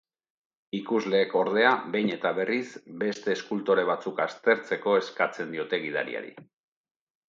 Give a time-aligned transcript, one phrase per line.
[0.77, 2.65] Ikusleek, ordea, behin eta berriz
[3.05, 6.39] beste eskultore batzuk aztertzeko eskatzen diote gidariari.